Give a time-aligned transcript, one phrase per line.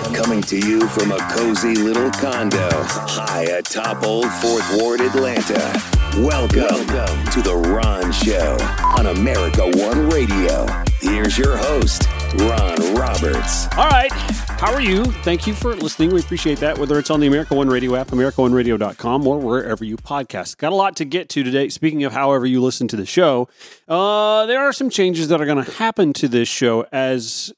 [0.00, 5.72] Coming to you from a cozy little condo high atop Old Fourth Ward, Atlanta.
[6.16, 8.56] Welcome, Welcome to The Ron Show
[8.98, 10.66] on America One Radio.
[11.00, 12.08] Here's your host,
[12.38, 13.68] Ron Roberts.
[13.76, 14.10] All right.
[14.12, 15.04] How are you?
[15.04, 16.12] Thank you for listening.
[16.12, 19.96] We appreciate that, whether it's on the America One Radio app, AmericaOneRadio.com, or wherever you
[19.96, 20.56] podcast.
[20.58, 21.68] Got a lot to get to today.
[21.68, 23.48] Speaking of however you listen to the show,
[23.86, 27.52] uh, there are some changes that are going to happen to this show as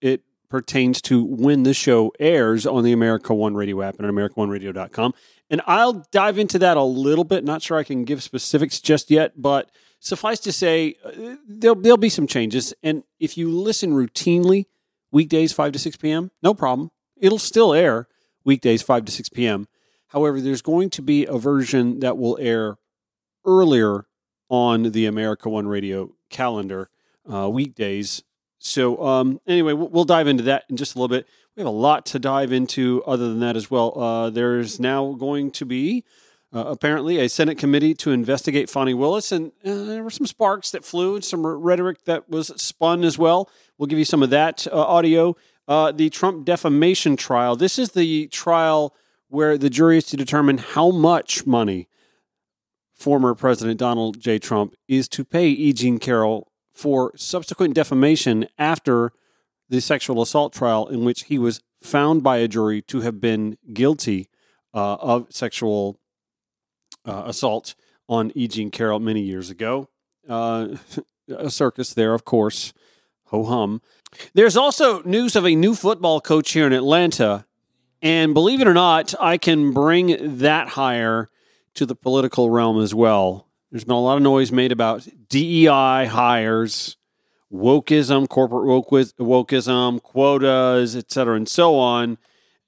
[0.00, 4.12] it pertains to when the show airs on the America One Radio app and at
[4.12, 5.14] AmericaOneRadio.com.
[5.50, 7.44] And I'll dive into that a little bit.
[7.44, 11.96] Not sure I can give specifics just yet, but suffice to say, uh, there'll, there'll
[11.96, 12.74] be some changes.
[12.82, 14.66] And if you listen routinely,
[15.10, 16.90] weekdays 5 to 6 p.m., no problem.
[17.16, 18.08] It'll still air
[18.44, 19.68] weekdays 5 to 6 p.m.
[20.08, 22.76] However, there's going to be a version that will air
[23.44, 24.06] earlier
[24.48, 26.90] on the America One Radio calendar
[27.30, 28.22] uh, weekdays.
[28.68, 31.26] So, um, anyway, we'll, dive into that in just a little bit.
[31.56, 33.98] We have a lot to dive into other than that as well.
[33.98, 36.04] Uh, there's now going to be
[36.54, 40.70] uh, apparently a Senate committee to investigate Fani Willis, and uh, there were some sparks
[40.70, 43.50] that flew and some rhetoric that was spun as well.
[43.76, 45.36] We'll give you some of that uh, audio.
[45.66, 47.56] Uh, the Trump defamation trial.
[47.56, 48.94] This is the trial
[49.28, 51.88] where the jury is to determine how much money
[52.94, 54.38] former President Donald J.
[54.38, 55.72] Trump is to pay E.
[55.72, 59.10] Jean Carroll for subsequent defamation after
[59.68, 63.58] the sexual assault trial, in which he was found by a jury to have been
[63.72, 64.28] guilty
[64.72, 65.98] uh, of sexual
[67.04, 67.74] uh, assault
[68.08, 68.46] on E.
[68.46, 69.88] Jean Carroll many years ago.
[70.28, 70.76] Uh,
[71.28, 72.72] a circus there, of course.
[73.26, 73.82] Ho hum.
[74.34, 77.44] There's also news of a new football coach here in Atlanta.
[78.00, 81.28] And believe it or not, I can bring that hire
[81.74, 83.47] to the political realm as well.
[83.70, 86.96] There's been a lot of noise made about DEI hires,
[87.52, 92.16] wokeism, corporate wokeism, quotas, et cetera, and so on.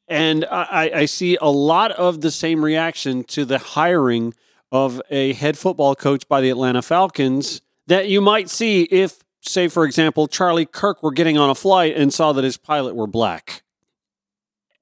[0.08, 4.34] And I, I see a lot of the same reaction to the hiring
[4.72, 9.68] of a head football coach by the Atlanta Falcons that you might see if, say,
[9.68, 13.06] for example, Charlie Kirk were getting on a flight and saw that his pilot were
[13.06, 13.62] black.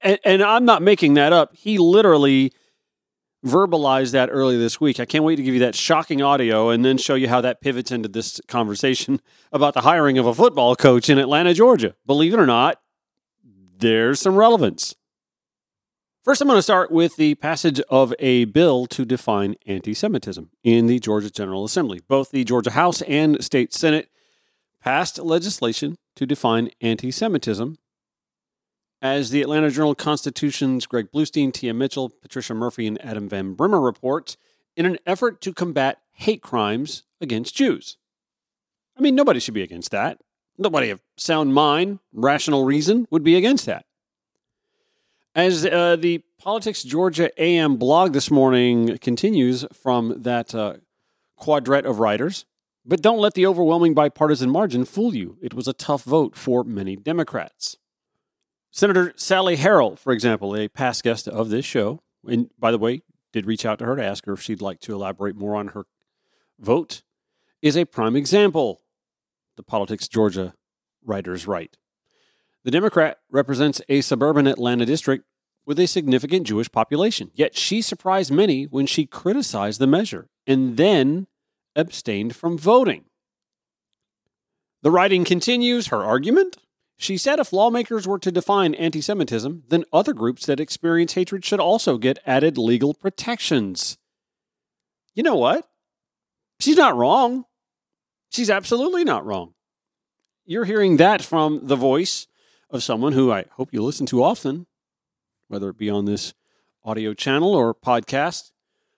[0.01, 1.55] And, and I'm not making that up.
[1.55, 2.53] He literally
[3.45, 4.99] verbalized that early this week.
[4.99, 7.61] I can't wait to give you that shocking audio and then show you how that
[7.61, 9.21] pivots into this conversation
[9.53, 11.95] about the hiring of a football coach in Atlanta, Georgia.
[12.07, 12.81] Believe it or not,
[13.79, 14.97] there's some relevance.
[16.25, 20.51] First, I'm going to start with the passage of a bill to define anti Semitism
[20.63, 22.03] in the Georgia General Assembly.
[22.07, 24.11] Both the Georgia House and State Senate
[24.83, 27.79] passed legislation to define anti Semitism.
[29.01, 33.81] As the Atlanta Journal Constitution's Greg Bluestein, Tia Mitchell, Patricia Murphy, and Adam Van Brimmer
[33.81, 34.37] report,
[34.77, 37.97] in an effort to combat hate crimes against Jews.
[38.97, 40.19] I mean, nobody should be against that.
[40.57, 43.85] Nobody of sound mind, rational reason would be against that.
[45.35, 50.75] As uh, the Politics Georgia AM blog this morning continues from that uh,
[51.37, 52.45] quadret of writers,
[52.85, 55.37] but don't let the overwhelming bipartisan margin fool you.
[55.41, 57.77] It was a tough vote for many Democrats.
[58.79, 63.03] Senator Sally Harrell, for example, a past guest of this show, and by the way,
[63.33, 65.69] did reach out to her to ask her if she'd like to elaborate more on
[65.69, 65.87] her
[66.61, 67.03] vote,
[67.61, 68.81] is a prime example.
[69.57, 70.55] The Politics Georgia
[71.05, 71.77] writers write.
[72.63, 75.25] The Democrat represents a suburban Atlanta district
[75.67, 80.77] with a significant Jewish population, yet she surprised many when she criticized the measure and
[80.77, 81.27] then
[81.75, 83.07] abstained from voting.
[84.83, 86.59] The writing continues her argument.
[87.01, 91.45] She said if lawmakers were to define anti Semitism, then other groups that experience hatred
[91.45, 93.99] should also get added legal protections.
[95.15, 95.69] You know what?
[96.59, 97.45] She's not wrong.
[98.31, 99.55] She's absolutely not wrong.
[100.45, 102.27] You're hearing that from the voice
[102.69, 104.67] of someone who I hope you listen to often,
[105.47, 106.35] whether it be on this
[106.85, 108.51] audio channel or podcast,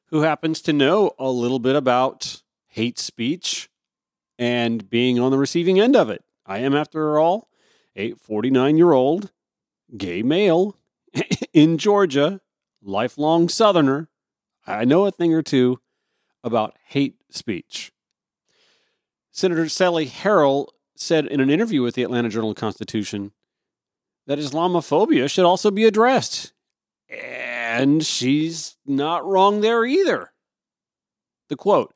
[0.06, 3.68] who happens to know a little bit about hate speech
[4.38, 6.24] and being on the receiving end of it.
[6.46, 7.49] I am, after all,
[7.96, 9.32] a 49 year old
[9.96, 10.76] gay male
[11.52, 12.40] in Georgia,
[12.82, 14.08] lifelong Southerner.
[14.66, 15.80] I know a thing or two
[16.44, 17.92] about hate speech.
[19.32, 23.32] Senator Sally Harrell said in an interview with the Atlanta Journal Constitution
[24.26, 26.52] that Islamophobia should also be addressed.
[27.08, 30.32] And she's not wrong there either.
[31.48, 31.94] The quote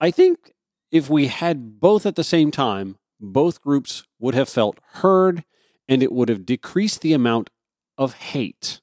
[0.00, 0.52] I think
[0.90, 5.44] if we had both at the same time, both groups would have felt heard
[5.88, 7.50] and it would have decreased the amount
[7.98, 8.80] of hate.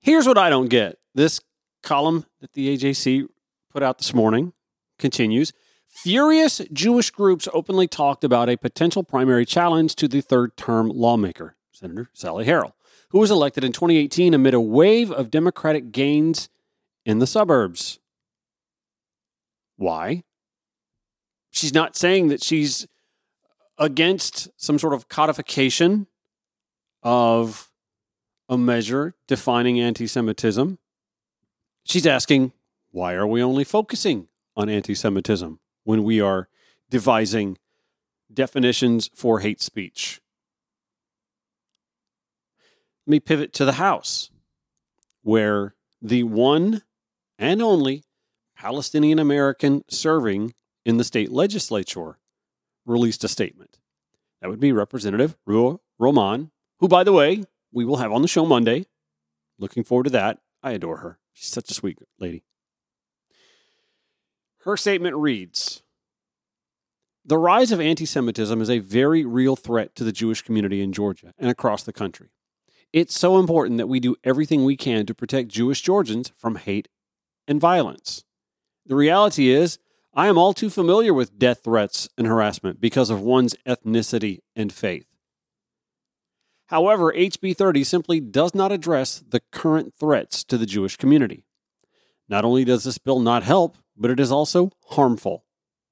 [0.00, 1.40] Here's what I don't get this
[1.82, 3.26] column that the AJC
[3.70, 4.52] put out this morning
[4.98, 5.52] continues.
[5.86, 11.56] Furious Jewish groups openly talked about a potential primary challenge to the third term lawmaker.
[11.72, 12.72] Senator Sally Harrell,
[13.10, 16.48] who was elected in 2018 amid a wave of Democratic gains
[17.04, 17.98] in the suburbs.
[19.76, 20.24] Why?
[21.54, 22.84] She's not saying that she's
[23.78, 26.08] against some sort of codification
[27.00, 27.70] of
[28.48, 30.78] a measure defining anti Semitism.
[31.84, 32.52] She's asking,
[32.90, 36.48] why are we only focusing on anti Semitism when we are
[36.90, 37.56] devising
[38.32, 40.20] definitions for hate speech?
[43.06, 44.32] Let me pivot to the House,
[45.22, 46.82] where the one
[47.38, 48.02] and only
[48.56, 50.52] Palestinian American serving
[50.84, 52.18] in the state legislature
[52.86, 53.78] released a statement.
[54.40, 56.50] That would be Representative Ruwa Romman,
[56.80, 58.86] who, by the way, we will have on the show Monday.
[59.58, 60.38] Looking forward to that.
[60.62, 61.18] I adore her.
[61.32, 62.44] She's such a sweet lady.
[64.64, 65.82] Her statement reads
[67.24, 70.92] The rise of anti Semitism is a very real threat to the Jewish community in
[70.92, 72.28] Georgia and across the country.
[72.92, 76.88] It's so important that we do everything we can to protect Jewish Georgians from hate
[77.48, 78.24] and violence.
[78.86, 79.78] The reality is,
[80.16, 84.72] I am all too familiar with death threats and harassment because of one's ethnicity and
[84.72, 85.06] faith.
[86.66, 91.44] However, HB 30 simply does not address the current threats to the Jewish community.
[92.28, 95.44] Not only does this bill not help, but it is also harmful.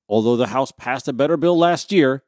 [0.08, 2.22] Although the House passed a better bill last year,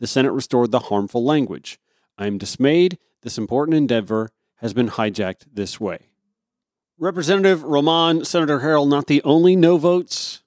[0.00, 1.78] the Senate restored the harmful language.
[2.18, 6.10] I am dismayed this important endeavor has been hijacked this way.
[6.98, 10.42] Representative Romman, Senator Harrell, not the only no votes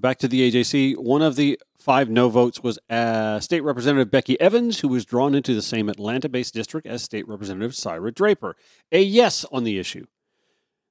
[0.00, 0.96] back to the AJC.
[0.96, 5.34] One of the five no votes was uh, State Representative Becky Evans, who was drawn
[5.34, 8.56] into the same Atlanta based district as State Representative Saira Draper.
[8.90, 10.06] A yes on the issue.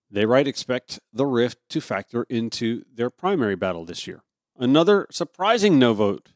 [0.10, 4.24] They write expect the rift to factor into their primary battle this year.
[4.58, 6.30] Another surprising no vote,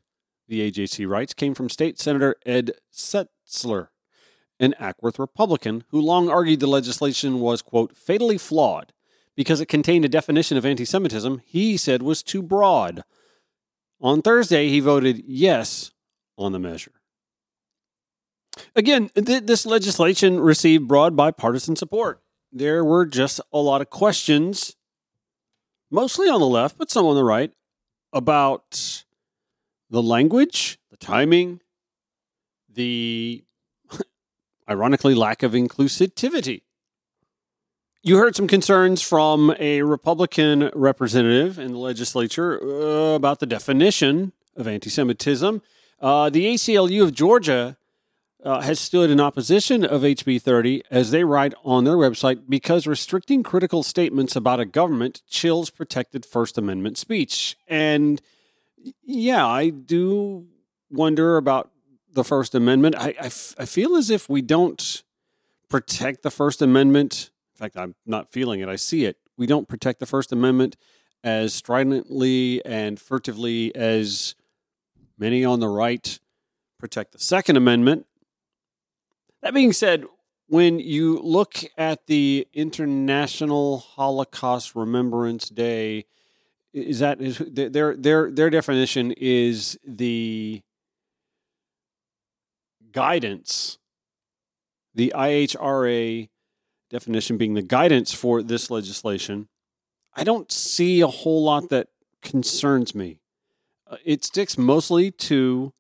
[0.48, 3.90] the AJC writes, came from State Senator Ed Setzler,
[4.60, 8.94] an Acworth Republican, who long argued the legislation was, quote, fatally flawed
[9.38, 13.04] because it contained a definition of anti Semitism he said was too broad.
[14.02, 15.92] On Thursday, he voted yes
[16.38, 16.92] on the measure.
[18.76, 22.22] Again, th- this legislation received broad bipartisan support.
[22.52, 24.76] There were just a lot of questions,
[25.92, 27.54] mostly on the left, but some on the right,
[28.12, 29.04] about
[29.90, 31.62] the language, the timing,
[32.68, 33.44] the
[34.70, 36.62] ironically lack of inclusivity.
[38.04, 44.34] You heard some concerns from a Republican representative in the legislature uh, about the definition
[44.56, 45.62] of anti Semitism.
[46.00, 47.76] Uh, the ACLU of Georgia
[48.44, 52.86] uh, has stood in opposition of HB 30, as they write on their website, because
[52.86, 57.58] restricting critical statements about a government chills protected First Amendment speech.
[57.68, 58.22] And
[59.04, 60.46] yeah, I do
[60.92, 61.72] wonder about
[62.14, 62.96] the First Amendment.
[62.96, 65.04] I, I, f- I feel as if we don't
[65.68, 68.70] protect the First Amendment in fact, I'm not feeling it.
[68.70, 69.18] I see it.
[69.36, 70.78] We don't protect the First Amendment
[71.24, 74.36] as stridently and furtively as
[75.18, 76.20] many on the right
[76.80, 78.06] protect the Second Amendment.
[79.42, 80.06] That being said,
[80.48, 86.06] when you look at the International Holocaust Remembrance Day,
[86.74, 90.62] is that is their their their definition is the
[92.92, 93.80] guidance,
[94.94, 96.30] the IHRA
[96.90, 99.48] definition being the guidance for this legislation,
[100.16, 101.88] I don't see a whole lot that
[102.22, 103.20] concerns me.
[103.90, 105.74] Uh, it sticks mostly to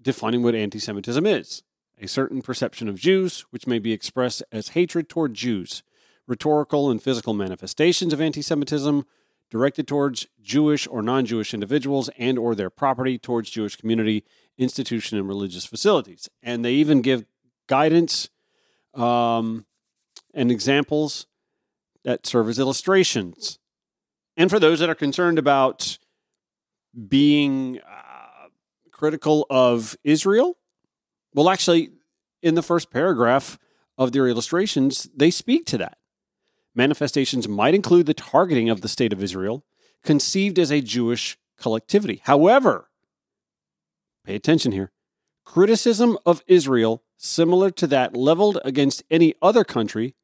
[0.00, 1.62] defining what anti Semitism is
[2.00, 5.82] a certain perception of Jews, which may be expressed as hatred toward Jews,
[6.26, 9.04] rhetorical and physical manifestations of anti Semitism
[9.50, 14.24] directed towards Jewish or non Jewish individuals and or their property towards Jewish community,
[14.56, 16.28] institution, and religious facilities.
[16.42, 17.26] And they even give
[17.66, 18.30] guidance
[18.94, 19.66] um,
[20.34, 21.26] and examples
[22.04, 23.58] that serve as illustrations.
[24.36, 25.98] And for those that are concerned about
[27.08, 28.48] being uh,
[28.90, 30.56] critical of Israel,
[31.34, 31.90] well, actually,
[32.42, 33.58] in the first paragraph
[33.98, 35.98] of their illustrations, they speak to that.
[36.74, 39.64] Manifestations might include the targeting of the state of Israel,
[40.02, 42.22] conceived as a Jewish collectivity.
[42.24, 42.88] However,
[44.24, 44.92] pay attention here
[45.44, 50.14] criticism of Israel, similar to that leveled against any other country,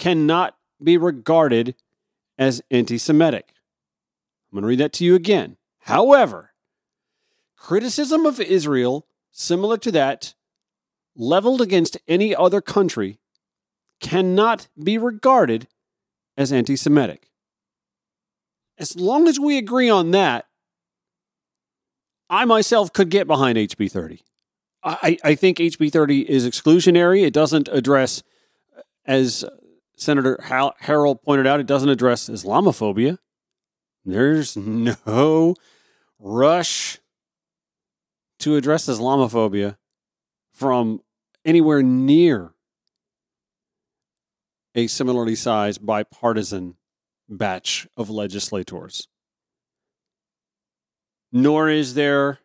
[0.00, 1.76] cannot be regarded
[2.36, 3.52] as anti Semitic.
[4.50, 5.58] I'm going to read that to you again.
[5.80, 6.50] However,
[7.56, 10.34] criticism of Israel, similar to that
[11.14, 13.20] leveled against any other country,
[14.00, 15.68] cannot be regarded
[16.36, 17.30] as anti Semitic.
[18.78, 20.46] As long as we agree on that,
[22.30, 24.22] I myself could get behind HB 30.
[24.82, 27.22] I, I think HB 30 is exclusionary.
[27.22, 28.22] It doesn't address,
[29.04, 29.44] as
[30.00, 33.18] Senator Harrell pointed out, it doesn't address Islamophobia.
[34.04, 35.54] There's no
[36.18, 36.98] rush
[38.38, 39.76] to address Islamophobia
[40.54, 41.02] from
[41.44, 42.54] anywhere near
[44.74, 46.76] a similarly sized bipartisan
[47.28, 49.06] batch of legislators.
[51.30, 52.38] Nor is there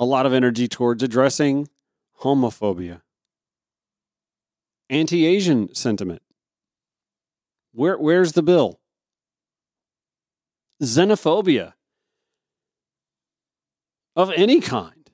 [0.00, 1.68] a lot of energy towards addressing
[2.22, 3.02] homophobia,
[4.90, 6.20] anti Asian sentiment.
[7.72, 8.80] Where, where's the bill?
[10.82, 11.74] Xenophobia
[14.16, 15.10] of any kind.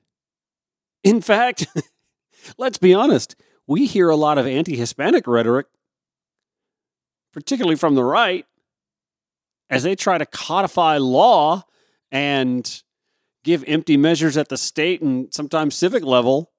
[1.03, 1.67] In fact,
[2.57, 3.35] let's be honest,
[3.67, 5.67] we hear a lot of anti Hispanic rhetoric,
[7.31, 8.45] particularly from the right,
[9.69, 11.63] as they try to codify law
[12.11, 12.81] and
[13.43, 16.51] give empty measures at the state and sometimes civic level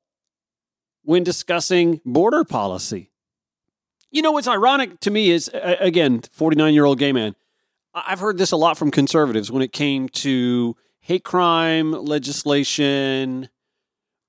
[1.09, 3.11] when discussing border policy.
[4.11, 7.35] You know what's ironic to me is, again, 49 year old gay man.
[7.95, 13.49] I've heard this a lot from conservatives when it came to hate crime legislation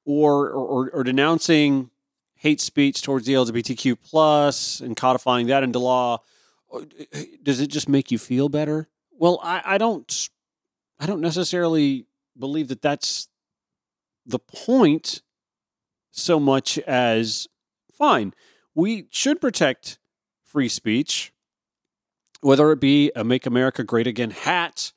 [0.06, 1.90] or, or, or denouncing
[2.36, 6.20] hate speech towards the LGBTQ plus and codifying that into law.
[7.44, 8.88] Does it just make you feel better?
[9.12, 10.30] Well, I, I don't.
[10.98, 12.06] I don't necessarily
[12.38, 13.28] believe that that's
[14.26, 15.24] the point
[16.12, 17.48] so much as
[17.94, 18.34] fine.
[18.76, 20.00] We should protect
[20.44, 21.32] free speech,
[22.42, 24.94] whether it be a Make America Great Again hat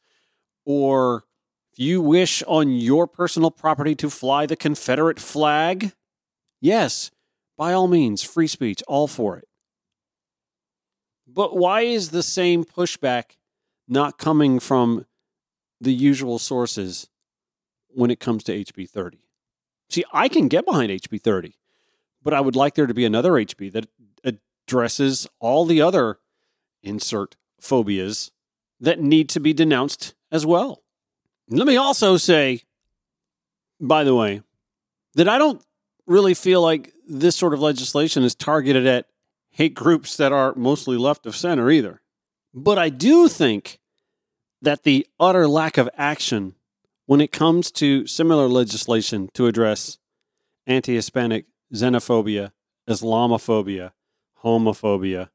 [0.65, 1.25] or
[1.73, 5.93] if you wish on your personal property to fly the Confederate flag,
[6.61, 7.11] yes,
[7.57, 9.49] by all means, free speech, all for it.
[11.27, 13.37] But why is the same pushback
[13.89, 15.07] not coming from
[15.81, 17.09] the usual sources
[17.89, 19.22] when it comes to HB 30?
[19.93, 21.55] See, I can get behind HB 30,
[22.23, 23.89] but I would like there to be another HB that
[24.25, 26.19] addresses all the other
[26.83, 28.31] insert phobias
[28.81, 30.83] that need to be denounced as well.
[31.49, 32.63] Let me also say,
[33.79, 34.41] by the way,
[35.15, 35.63] that I don't
[36.07, 39.09] really feel like this sort of legislation is targeted at
[39.51, 42.01] hate groups that are mostly left of center either.
[42.55, 43.79] But I do think
[44.63, 46.55] that the utter lack of action
[47.07, 49.99] when it comes to similar legislation to address
[50.67, 52.53] anti Hispanic xenophobia,
[52.89, 53.93] Islamophobia,
[54.43, 55.29] homophobia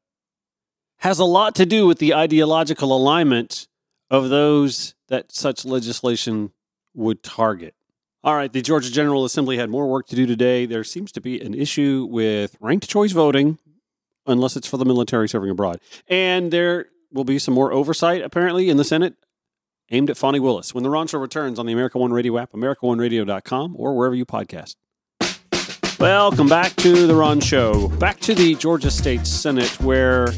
[0.98, 3.68] has a lot to do with the ideological alignment
[4.10, 6.52] of those that such legislation
[6.94, 7.74] would target.
[8.24, 10.66] All right, the Georgia General Assembly had more work to do today.
[10.66, 13.58] There seems to be an issue with ranked choice voting,
[14.26, 15.80] unless it's for the military serving abroad.
[16.08, 19.14] And there will be some more oversight, apparently, in the Senate
[19.90, 22.52] aimed at Fani Willis when the Ron Show returns on the America One Radio app,
[22.52, 24.76] AmericaOneRadio.com, or wherever you podcast.
[25.98, 27.88] Welcome back to the Ron Show.
[27.98, 30.28] Back to the Georgia State Senate, where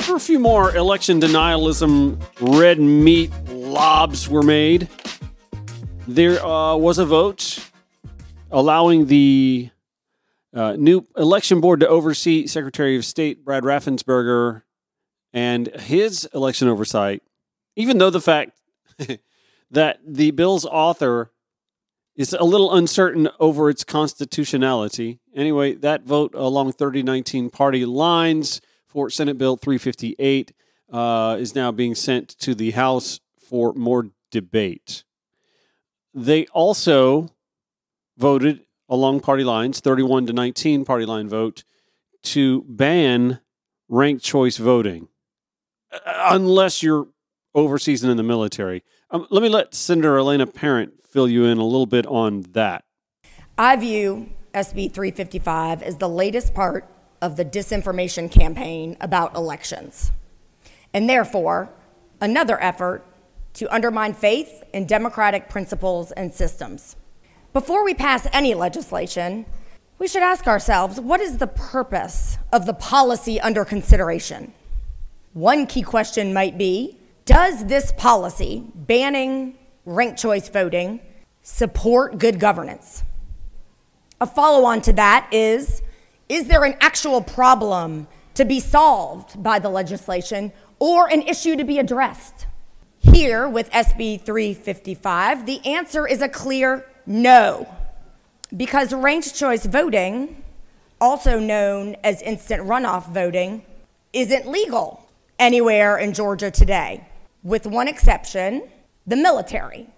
[0.00, 4.88] for a few more election denialism, red meat lobs were made.
[6.06, 7.70] There uh, was a vote
[8.50, 9.70] allowing the
[10.54, 14.62] uh, new election board to oversee Secretary of State Brad Raffensperger
[15.32, 17.22] and his election oversight,
[17.76, 18.57] even though the fact
[19.70, 21.30] that the bill's author
[22.16, 25.20] is a little uncertain over its constitutionality.
[25.34, 30.52] Anyway, that vote along 3019 party lines for Senate Bill 358
[30.92, 35.04] uh, is now being sent to the House for more debate.
[36.12, 37.28] They also
[38.16, 41.62] voted along party lines, 31 to 19 party line vote,
[42.24, 43.40] to ban
[43.88, 45.08] ranked choice voting,
[45.92, 47.08] uh, unless you're
[47.58, 48.82] overseas and in the military.
[49.10, 52.84] Um, let me let Senator Elena Parent fill you in a little bit on that.
[53.56, 56.88] I view SB 355 as the latest part
[57.20, 60.12] of the disinformation campaign about elections,
[60.94, 61.68] and therefore
[62.20, 63.04] another effort
[63.54, 66.96] to undermine faith in democratic principles and systems.
[67.52, 69.46] Before we pass any legislation,
[69.98, 74.52] we should ask ourselves what is the purpose of the policy under consideration?
[75.32, 76.97] One key question might be
[77.28, 80.98] Does this policy banning ranked choice voting
[81.42, 83.04] support good governance?
[84.18, 85.82] A follow on to that is
[86.30, 91.64] Is there an actual problem to be solved by the legislation or an issue to
[91.64, 92.46] be addressed?
[92.98, 97.68] Here with SB 355, the answer is a clear no.
[98.56, 100.42] Because ranked choice voting,
[100.98, 103.66] also known as instant runoff voting,
[104.14, 105.06] isn't legal
[105.38, 107.04] anywhere in Georgia today,
[107.42, 108.68] with one exception
[109.06, 109.88] the military.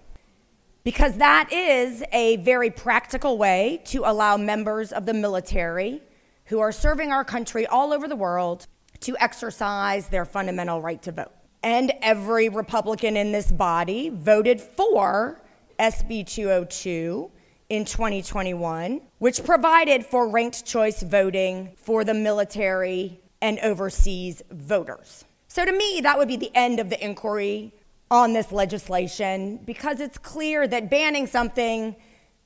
[0.83, 6.01] because that is a very practical way to allow members of the military
[6.45, 8.65] who are serving our country all over the world
[8.99, 11.31] to exercise their fundamental right to vote.
[11.63, 15.39] And every Republican in this body voted for
[15.79, 17.29] SB 202
[17.69, 25.25] in 2021, which provided for ranked choice voting for the military and overseas voters.
[25.53, 27.73] So to me, that would be the end of the inquiry
[28.09, 31.97] on this legislation because it's clear that banning something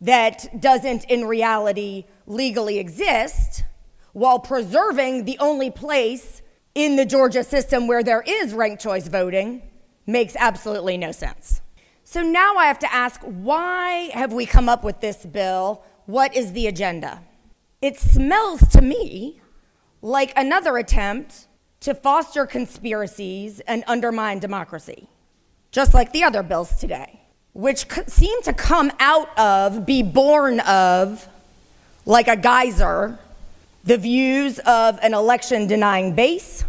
[0.01, 3.63] that doesn't in reality legally exist
[4.13, 6.41] while preserving the only place
[6.74, 9.62] in the Georgia system where there is ranked choice voting
[10.07, 11.62] makes absolutely no sense.
[12.05, 15.83] So now I have to ask why have we come up with this bill?
[16.07, 17.21] What is the agenda?
[17.83, 19.41] It smells to me
[20.01, 21.45] like another attempt
[21.86, 25.08] to foster conspiracies and undermine democracy,
[25.70, 27.20] just like the other bills today,
[27.54, 31.27] which seem to come out of, be born of,
[32.08, 33.20] like a geyser,
[33.84, 36.65] the views of an election denying base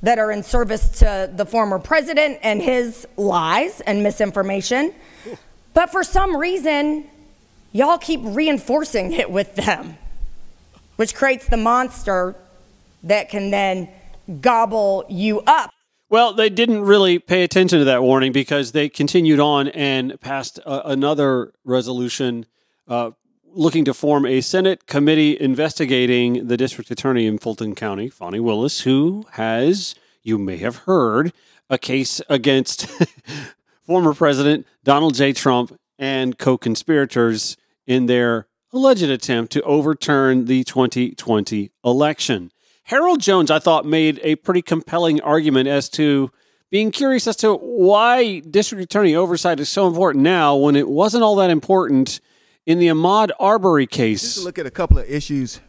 [0.00, 4.94] that are in service to the former president and his lies and misinformation.
[5.74, 7.06] But for some reason,
[7.72, 9.98] y'all keep reinforcing it with them,
[10.96, 12.34] which creates the monster
[13.02, 13.90] that can then
[14.40, 15.72] gobble you up.
[16.10, 20.58] Well, they didn't really pay attention to that warning because they continued on and passed
[20.64, 22.46] uh, another resolution
[22.86, 23.10] uh,
[23.44, 28.82] looking to form a Senate committee investigating the district attorney in Fulton County, Fani Willis,
[28.82, 31.32] who has, you may have heard,
[31.68, 32.88] a case against
[33.82, 35.32] former President Donald J.
[35.32, 37.56] Trump and co conspirators
[37.86, 42.50] in their alleged attempt to overturn the 2020 election.
[42.88, 46.30] Harold Jones, I thought, made a pretty compelling argument as to
[46.70, 51.22] being curious as to why district attorney oversight is so important now when it wasn't
[51.22, 52.18] all that important
[52.64, 54.22] in the Ahmaud Arbery case.
[54.22, 55.60] Just look at a couple of issues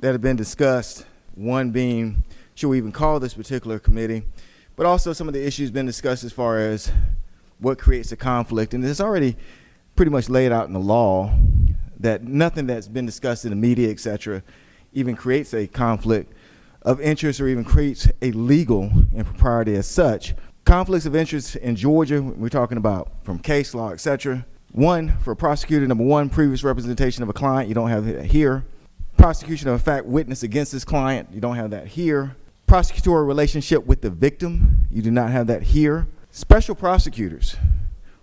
[0.00, 1.06] that have been discussed.
[1.34, 4.24] One being, should we even call this particular committee?
[4.76, 6.92] But also some of the issues been discussed as far as
[7.58, 8.74] what creates a conflict.
[8.74, 9.38] And it's already
[9.94, 11.34] pretty much laid out in the law
[12.00, 14.42] that nothing that's been discussed in the media, et cetera,
[14.92, 16.34] even creates a conflict
[16.86, 20.34] of interest or even creates a legal impropriety as such.
[20.64, 25.32] Conflicts of interest in Georgia, we're talking about from case law, et cetera, one, for
[25.32, 28.64] a prosecutor, number one, previous representation of a client, you don't have that here.
[29.16, 32.36] Prosecution of a fact witness against this client, you don't have that here.
[32.68, 36.06] Prosecutorial relationship with the victim, you do not have that here.
[36.30, 37.56] Special prosecutors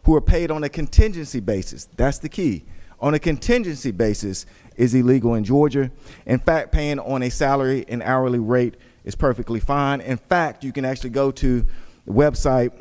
[0.03, 2.63] who are paid on a contingency basis, that's the key.
[2.99, 4.45] On a contingency basis
[4.75, 5.91] is illegal in Georgia.
[6.25, 10.01] In fact, paying on a salary and hourly rate is perfectly fine.
[10.01, 11.65] In fact, you can actually go to
[12.05, 12.71] the website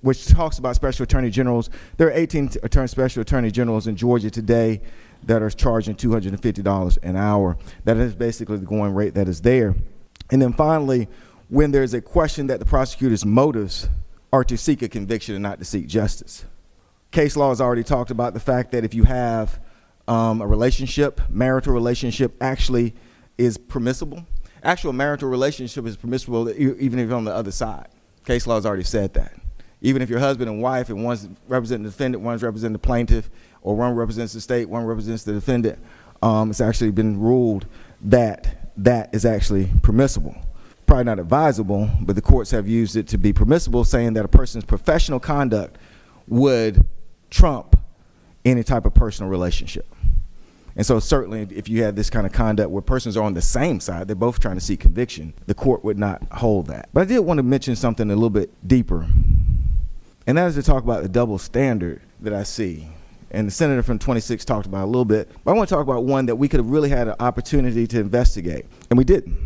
[0.00, 1.70] which talks about special attorney generals.
[1.96, 4.80] There are 18 attorney, special attorney generals in Georgia today
[5.24, 7.56] that are charging $250 an hour.
[7.84, 9.74] That is basically the going rate that is there.
[10.30, 11.08] And then finally,
[11.48, 13.88] when there's a question that the prosecutor's motives
[14.32, 16.44] are to seek a conviction and not to seek justice.
[17.10, 19.58] Case law has already talked about the fact that if you have
[20.08, 22.94] um, a relationship, marital relationship actually
[23.36, 24.24] is permissible.
[24.62, 27.88] Actual marital relationship is permissible even if you're on the other side.
[28.24, 29.32] Case law has already said that
[29.80, 33.30] even if you're husband and wife and one's representing the defendant, one's representing the plaintiff,
[33.62, 35.78] or one represents the state, one represents the defendant,
[36.22, 37.66] um, it's actually been ruled
[38.00, 40.34] that that is actually permissible.
[40.86, 44.28] Probably not advisable, but the courts have used it to be permissible, saying that a
[44.28, 45.78] person's professional conduct
[46.26, 46.84] would
[47.30, 47.77] trump
[48.44, 49.86] any type of personal relationship.
[50.76, 53.42] And so, certainly, if you had this kind of conduct where persons are on the
[53.42, 56.88] same side, they're both trying to seek conviction, the court would not hold that.
[56.92, 59.06] But I did want to mention something a little bit deeper
[60.28, 62.86] and that is to talk about the double standard that I see.
[63.30, 65.30] And the senator from 26 talked about a little bit.
[65.42, 67.86] But I want to talk about one that we could have really had an opportunity
[67.86, 68.66] to investigate.
[68.90, 69.38] And we didn't.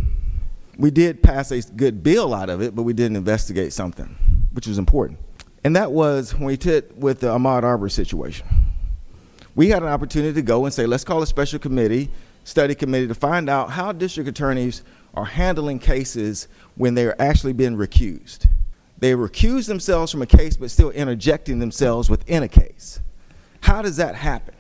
[0.78, 4.16] We did pass a good bill out of it, but we didn't investigate something,
[4.54, 5.20] which was important.
[5.62, 8.48] And that was when we did with the Ahmaud Arbery situation.
[9.54, 12.10] We had an opportunity to go and say, let's call a special committee,
[12.44, 14.82] study committee, to find out how district attorneys
[15.14, 18.46] are handling cases when they're actually being recused.
[18.98, 23.00] They recuse themselves from a case but still interjecting themselves within a case.
[23.60, 24.54] How does that happen?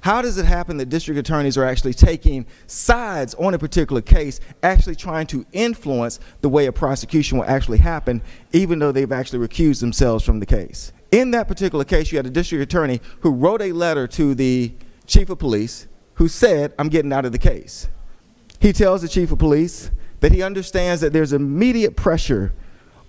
[0.00, 4.38] How does it happen that district attorneys are actually taking sides on a particular case,
[4.62, 9.44] actually trying to influence the way a prosecution will actually happen, even though they've actually
[9.44, 10.92] recused themselves from the case?
[11.10, 14.72] In that particular case, you had a district attorney who wrote a letter to the
[15.06, 17.88] chief of police who said, I'm getting out of the case.
[18.60, 19.90] He tells the chief of police
[20.20, 22.52] that he understands that there's immediate pressure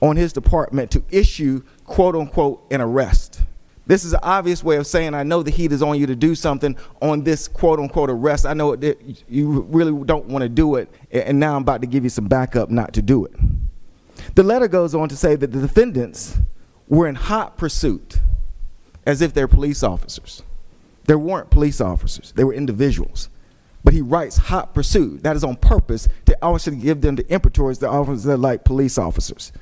[0.01, 3.41] on his department to issue, quote unquote, an arrest
[3.87, 6.15] This is an obvious way of saying, I know the heat is on you to
[6.15, 8.45] do something on this quote unquote arrest.
[8.45, 11.87] I know that you really don't want to do it, and now I'm about to
[11.87, 13.33] give you some backup not to do it.
[14.35, 16.37] The letter goes on to say that the defendants
[16.87, 18.19] were in hot pursuit
[19.05, 20.43] as if they're police officers.
[21.05, 23.29] They weren't police officers, they were individuals.
[23.83, 25.23] But he writes hot pursuit.
[25.23, 28.97] That is on purpose to actually give them the impetus the officers that like police
[28.97, 29.53] officers.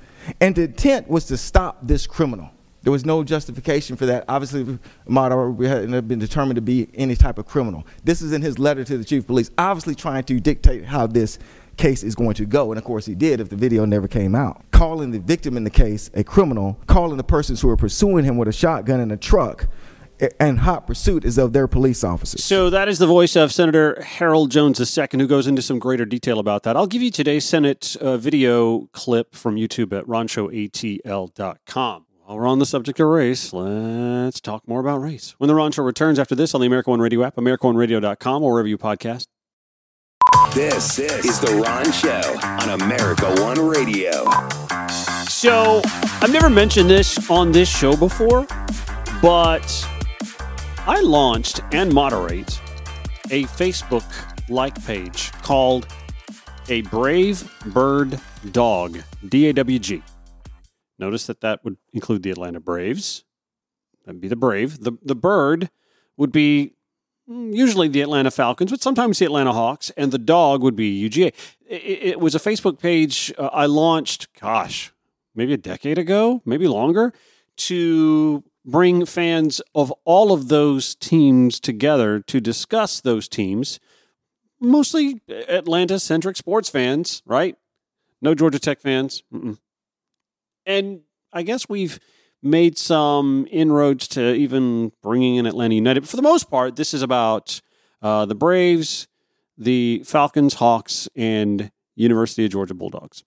[0.41, 2.49] And the intent was to stop this criminal.
[2.81, 4.25] There was no justification for that.
[4.27, 7.85] Obviously, Ahmaud hadn't been determined to be any type of criminal.
[8.03, 11.07] This is in his letter to the chief of police, obviously trying to dictate how
[11.07, 11.39] this
[11.77, 12.71] case is going to go.
[12.71, 14.63] And of course, he did if the video never came out.
[14.71, 18.37] Calling the victim in the case a criminal, calling the persons who were pursuing him
[18.37, 19.67] with a shotgun and a truck
[20.39, 22.43] and hot pursuit is of their police officers.
[22.43, 26.05] So that is the voice of Senator Harold Jones II, who goes into some greater
[26.05, 26.77] detail about that.
[26.77, 32.05] I'll give you today's Senate uh, video clip from YouTube at ronshowatl.com.
[32.23, 35.35] While we're on the subject of race, let's talk more about race.
[35.37, 38.51] When the Ron Show returns after this on the America One Radio app, AmericaOneRadio.com, or
[38.51, 39.27] wherever you podcast.
[40.55, 44.23] This is the Ron Show on America One Radio.
[45.27, 45.81] So,
[46.21, 48.47] I've never mentioned this on this show before,
[49.21, 49.89] but
[50.87, 52.61] I launched and moderate
[53.31, 54.05] a Facebook
[54.47, 55.87] like page called
[56.69, 58.17] A Brave Bird
[58.53, 60.03] Dog, D A W G.
[60.97, 63.25] Notice that that would include the Atlanta Braves.
[64.05, 64.79] That'd be the Brave.
[64.79, 65.69] The, the bird
[66.15, 66.74] would be
[67.27, 71.33] usually the Atlanta Falcons, but sometimes the Atlanta Hawks, and the dog would be UGA.
[71.67, 74.93] It, it was a Facebook page uh, I launched, gosh,
[75.33, 77.13] maybe a decade ago, maybe longer,
[77.57, 83.79] to bring fans of all of those teams together to discuss those teams.
[84.59, 87.55] Mostly Atlanta centric sports fans, right?
[88.21, 89.23] No Georgia Tech fans.
[89.31, 89.59] Mm-mm.
[90.65, 91.99] And I guess we've
[92.41, 96.01] made some inroads to even bringing in Atlanta United.
[96.01, 97.61] But for the most part, this is about
[98.01, 99.07] uh, the Braves,
[99.57, 103.23] the Falcons, Hawks, and University of Georgia Bulldogs.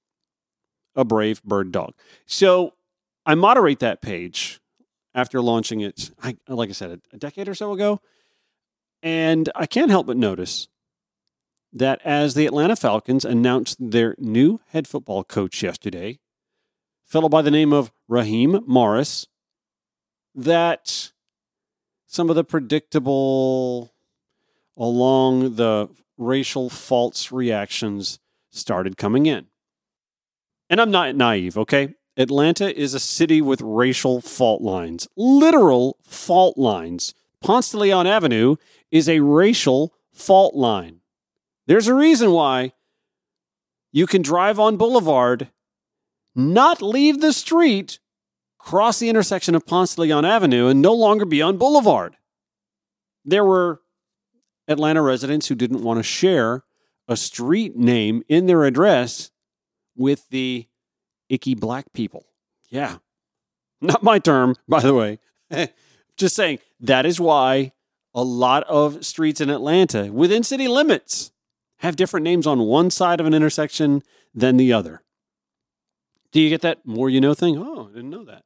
[0.94, 1.94] A brave bird dog.
[2.27, 2.75] So
[3.25, 4.61] I moderate that page
[5.14, 8.01] after launching it, I, like I said, a decade or so ago.
[9.03, 10.68] And I can't help but notice
[11.73, 16.18] that as the Atlanta Falcons announced their new head football coach yesterday,
[17.09, 19.27] fellow by the name of Raheem Morris,
[20.35, 21.11] that
[22.07, 23.92] some of the predictable
[24.77, 28.18] along the racial false reactions
[28.51, 29.47] started coming in.
[30.71, 31.94] And I'm not naive, okay?
[32.16, 37.14] Atlanta is a city with racial fault lines, literal fault lines.
[37.40, 38.57] Ponce de Leon Avenue
[38.90, 41.01] is a racial fault line.
[41.66, 42.73] There's a reason why
[43.92, 45.51] you can drive on Boulevard,
[46.38, 47.98] not leave the street,
[48.59, 52.16] cross the intersection of Ponce de Leon Avenue, and no longer be on Boulevard.
[53.24, 53.81] There were
[54.68, 56.64] Atlanta residents who didn't want to share
[57.09, 59.31] a street name in their address
[59.96, 60.68] with the
[61.29, 62.27] icky black people.
[62.70, 62.98] Yeah.
[63.81, 65.18] Not my term, by the way.
[66.16, 67.72] Just saying that is why
[68.14, 71.33] a lot of streets in Atlanta within city limits
[71.79, 74.03] have different names on one side of an intersection
[74.35, 75.03] than the other.
[76.33, 77.59] Do you get that more you know thing?
[77.59, 78.45] Oh, I didn't know that.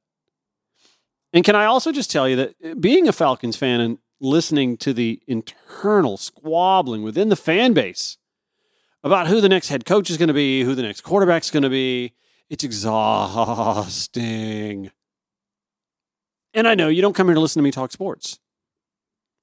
[1.33, 4.77] And can I also just tell you that uh, being a Falcons fan and listening
[4.79, 8.19] to the internal squabbling within the fan base
[9.03, 11.51] about who the next head coach is going to be, who the next quarterback is
[11.51, 12.13] going to be,
[12.49, 12.93] it's exhausting.
[16.55, 18.39] And I know you don't come here to listen to me talk sports.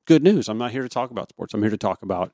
[0.05, 0.47] Good news.
[0.47, 1.53] I'm not here to talk about sports.
[1.53, 2.31] I'm here to talk about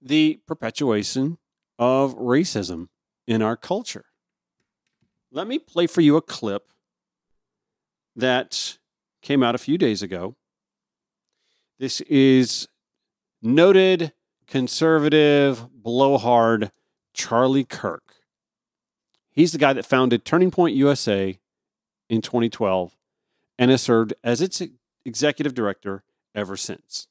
[0.00, 1.38] the perpetuation
[1.78, 2.88] of racism
[3.26, 4.04] in our culture.
[5.34, 6.74] Let me play for you a clip
[8.14, 8.76] that
[9.22, 10.36] came out a few days ago.
[11.78, 12.68] This is
[13.40, 14.12] noted
[14.46, 16.70] conservative blowhard
[17.14, 18.16] Charlie Kirk.
[19.30, 21.38] He's the guy that founded Turning Point USA
[22.10, 22.94] in 2012
[23.58, 24.62] and has served as its
[25.06, 27.08] executive director ever since.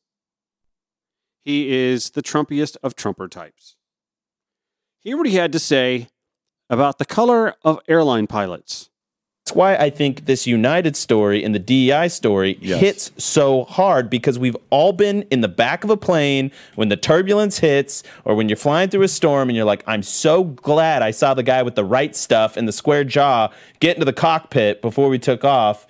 [1.43, 3.77] He is the Trumpiest of Trumper types.
[4.99, 6.09] Hear what he had to say
[6.71, 8.89] about the color of airline pilots
[9.51, 12.79] that's why I think this United story and the DEI story yes.
[12.79, 16.95] hits so hard because we've all been in the back of a plane when the
[16.95, 21.01] turbulence hits or when you're flying through a storm and you're like, I'm so glad
[21.01, 24.13] I saw the guy with the right stuff and the square jaw get into the
[24.13, 25.87] cockpit before we took off.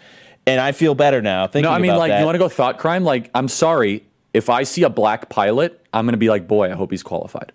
[0.48, 1.46] And I feel better now.
[1.46, 2.20] Thinking no, I mean, like, that.
[2.20, 3.04] you want to go thought crime?
[3.04, 4.04] Like, I'm sorry.
[4.34, 7.04] If I see a black pilot, I'm going to be like, boy, I hope he's
[7.04, 7.52] qualified.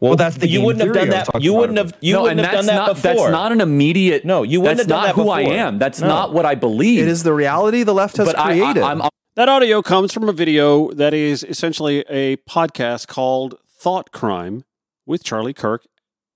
[0.00, 1.26] Well, that's the you game wouldn't have done that.
[1.26, 1.94] talking You wouldn't have.
[2.00, 3.26] You no, wouldn't and have done that's that not, before.
[3.26, 4.24] That's not an immediate.
[4.24, 5.16] No, you wouldn't that's have done that.
[5.16, 5.78] That's not that who I am.
[5.78, 6.08] That's No.
[6.08, 7.00] not what I believe.
[7.00, 8.82] It is the reality the left has but I, created.
[8.82, 9.02] I, I'm
[9.36, 14.64] That audio comes from a video that is essentially a podcast called Thought Crime
[15.06, 15.86] with Charlie Kirk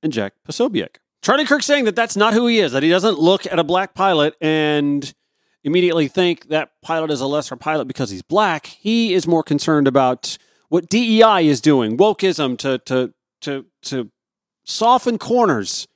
[0.03, 0.97] and Jack Posobiec.
[1.21, 3.64] Charlie Kirk saying that that's not who he is, that he doesn't look at a
[3.64, 5.12] black pilot and
[5.64, 8.66] immediately think that pilot is a lesser pilot because he's black.
[8.66, 14.11] He is more concerned about what DEI is doing, wokeism to to to to
[14.64, 15.87] soften corners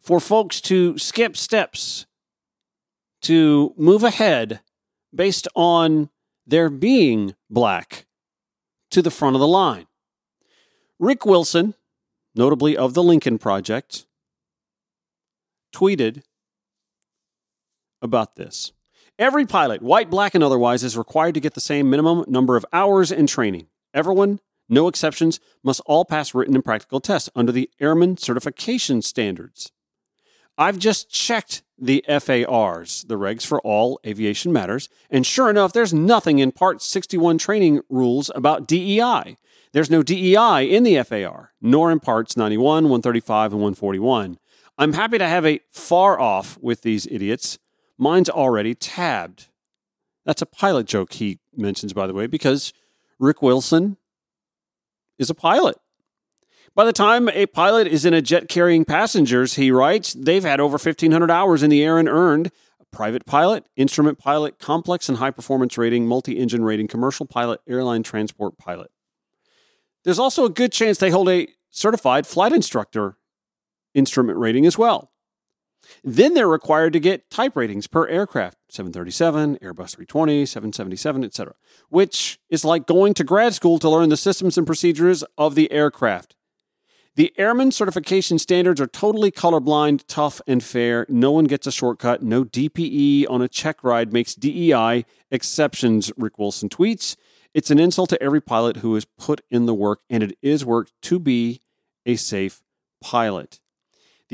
[0.00, 2.06] for folks to skip steps
[3.22, 4.60] to move ahead
[5.14, 6.10] based on
[6.46, 8.06] their being black
[8.90, 9.86] to the front of the line.
[10.98, 11.74] Rick Wilson,
[12.34, 14.06] notably of the Lincoln Project,
[15.74, 16.22] tweeted
[18.02, 18.72] about this.
[19.18, 22.66] Every pilot, white, black, and otherwise, is required to get the same minimum number of
[22.72, 23.68] hours in training.
[23.92, 29.72] Everyone, no exceptions, must all pass written and practical tests under the Airman Certification Standards.
[30.56, 35.92] I've just checked the FARs, the regs for all aviation matters, and sure enough, there's
[35.92, 39.36] nothing in Part 61 training rules about DEI.
[39.72, 44.38] There's no DEI in the FAR, nor in Parts 91, 135, and 141.
[44.78, 47.58] I'm happy to have a far off with these idiots.
[47.98, 49.48] Mine's already tabbed.
[50.24, 52.72] That's a pilot joke he mentions, by the way, because
[53.18, 53.96] Rick Wilson
[55.18, 55.76] is a pilot.
[56.74, 60.60] By the time a pilot is in a jet carrying passengers, he writes, they've had
[60.60, 62.50] over 1,500 hours in the air and earned
[62.80, 67.60] a private pilot, instrument pilot, complex and high performance rating, multi engine rating, commercial pilot,
[67.68, 68.90] airline transport pilot.
[70.02, 73.16] There's also a good chance they hold a certified flight instructor
[73.94, 75.12] instrument rating as well.
[76.02, 81.54] Then they're required to get type ratings per aircraft 737, Airbus 320, 777, etc.,
[81.88, 85.70] which is like going to grad school to learn the systems and procedures of the
[85.72, 86.34] aircraft.
[87.16, 91.06] The airman certification standards are totally colorblind, tough, and fair.
[91.08, 92.24] No one gets a shortcut.
[92.24, 97.14] No DPE on a check ride makes DEI exceptions, Rick Wilson tweets.
[97.54, 100.64] It's an insult to every pilot who has put in the work, and it is
[100.64, 101.60] work to be
[102.04, 102.62] a safe
[103.00, 103.60] pilot.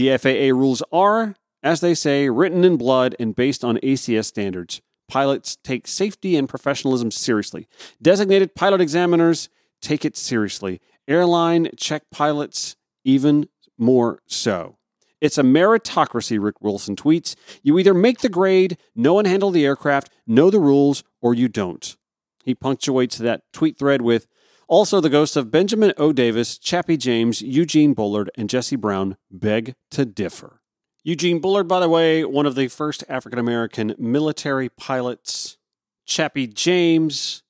[0.01, 4.81] The FAA rules are, as they say, written in blood and based on ACS standards.
[5.09, 7.69] Pilots take safety and professionalism seriously.
[8.01, 9.51] Designated pilot examiners
[9.83, 10.81] take it seriously.
[11.07, 14.79] Airline check pilots, even more so.
[15.21, 17.37] It's a meritocracy, Rick Wilson tweets.
[17.63, 21.47] You either make the grade, know and handle the aircraft, know the rules, or you
[21.47, 21.95] don't.
[22.43, 24.27] He punctuates that tweet thread with
[24.71, 26.13] also the ghosts of Benjamin O.
[26.13, 30.63] Davis, Chappie James, Eugene Bullard, and Jesse Brown beg to differ.
[31.03, 35.59] Eugene Bullard, by the way, one of the first African American military pilots.
[36.07, 37.43] Chappie James,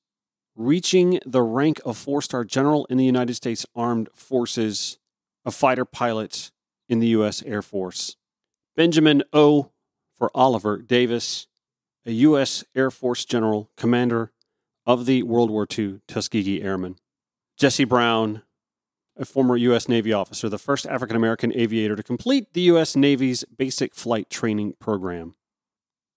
[0.56, 4.98] reaching the rank of four star general in the United States Armed Forces,
[5.44, 6.50] a fighter pilot
[6.88, 7.42] in the U.S.
[7.42, 8.16] Air Force.
[8.76, 9.72] Benjamin O.
[10.14, 11.48] for Oliver Davis,
[12.06, 12.64] a U.S.
[12.74, 14.33] Air Force general, commander
[14.87, 16.96] of the World War II Tuskegee Airmen.
[17.61, 18.40] Jesse Brown,
[19.18, 19.87] a former U.S.
[19.87, 22.96] Navy officer, the first African American aviator to complete the U.S.
[22.96, 25.35] Navy's basic flight training program.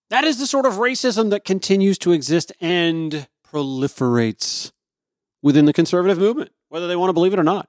[0.10, 4.72] That is the sort of racism that continues to exist and proliferates
[5.42, 7.68] within the conservative movement, whether they want to believe it or not.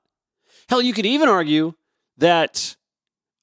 [0.68, 1.74] Hell, you could even argue
[2.16, 2.76] that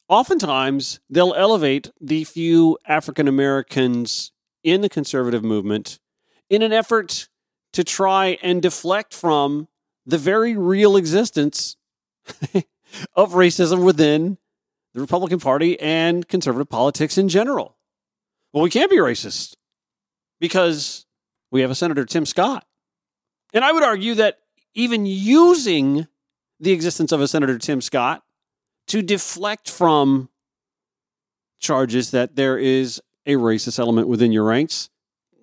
[0.08, 4.32] oftentimes they'll elevate the few African Americans
[4.64, 6.00] in the conservative movement
[6.50, 7.28] in an effort
[7.74, 9.68] to try and deflect from
[10.12, 11.78] the very real existence
[13.16, 14.38] of racism within
[14.94, 17.78] the Republican Party and conservative politics in general.
[18.52, 19.56] Well, we can't be racist
[20.42, 21.06] because
[21.50, 22.66] we have a Senator Tim Scott.
[23.54, 24.40] And I would argue that
[24.74, 26.08] even using
[26.60, 28.22] the existence of a Senator Tim Scott
[28.88, 30.30] to deflect from
[31.60, 34.90] charges that there is a racist element within your ranks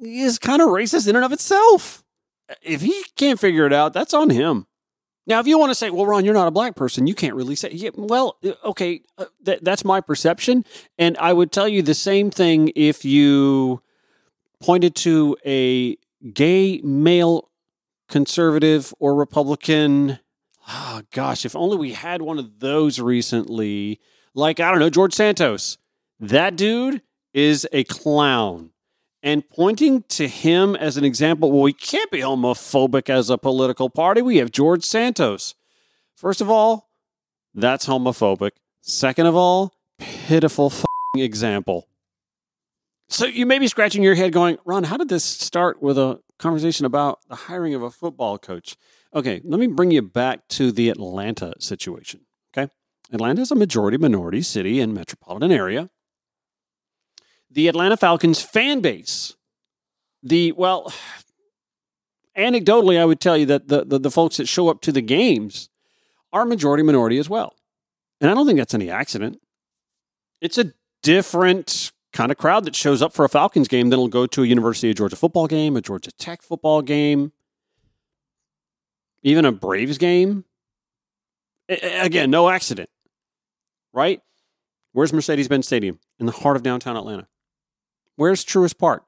[0.03, 2.05] is kind of racist in and of itself.
[2.63, 4.67] If he can't figure it out, that's on him.
[5.27, 7.35] Now, if you want to say, well, Ron, you're not a black person, you can't
[7.35, 10.65] really say, yeah, well, okay, uh, th- that's my perception.
[10.99, 13.83] And I would tell you the same thing if you
[14.59, 15.97] pointed to a
[16.33, 17.51] gay male
[18.09, 20.19] conservative or Republican.
[20.67, 24.01] Oh, gosh, if only we had one of those recently.
[24.35, 25.77] Like, I don't know, George Santos.
[26.19, 27.03] That dude
[27.35, 28.71] is a clown
[29.23, 31.51] and pointing to him as an example.
[31.51, 34.23] Well, we can't be homophobic as a political party.
[34.23, 35.55] We have George Santos.
[36.15, 36.91] First of all,
[37.55, 38.53] that's homophobic.
[38.81, 40.73] Second of all, pitiful
[41.17, 41.89] example.
[43.09, 46.21] So you may be scratching your head going, Ron, how did this start with a
[46.39, 48.77] conversation about the hiring of a football coach?
[49.15, 52.21] Okay, let me bring you back to the Atlanta situation.
[52.57, 52.71] Okay.
[53.13, 55.89] Atlanta is a majority minority city and metropolitan area.
[57.51, 59.35] The Atlanta Falcons fan base,
[60.23, 60.93] the, well,
[62.37, 65.01] anecdotally, I would tell you that the, the, the folks that show up to the
[65.01, 65.71] games
[66.33, 67.55] are majority minority as well.
[68.21, 69.41] And I don't think that's any accident.
[70.41, 74.09] It's a different kind of crowd that shows up for a Falcons game than will
[74.09, 77.33] go to a University of Georgia football game, a Georgia Tech football game,
[79.23, 80.45] even a Braves game.
[81.69, 82.89] Again, no accident,
[83.93, 84.23] right?
[84.93, 85.99] Where's Mercedes Benz Stadium?
[86.19, 87.29] In the heart of downtown Atlanta.
[88.19, 89.05] Where's Truist Park?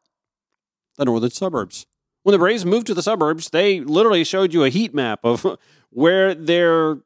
[0.96, 1.84] The northern suburbs.
[2.22, 5.58] When the Braves moved to the suburbs, they literally showed you a heat map of
[5.90, 6.98] where their